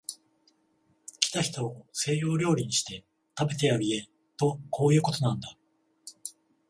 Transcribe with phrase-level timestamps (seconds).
[1.19, 3.05] 来た人を西洋料理にして、
[3.37, 5.55] 食べてやる家とこういうことなんだ